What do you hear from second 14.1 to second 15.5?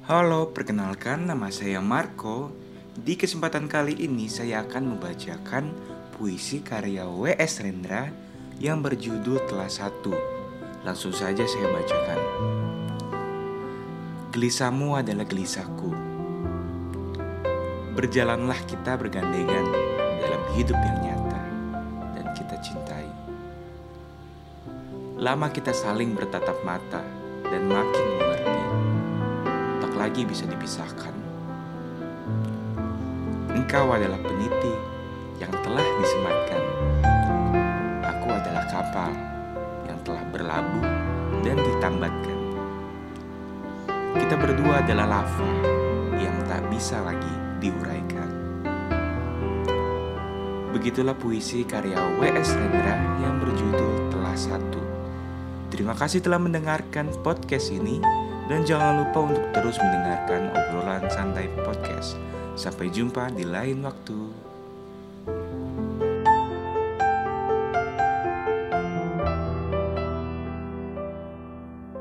Gelisahmu adalah